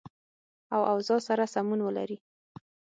[0.75, 2.17] او اوضاع سره سمون ولري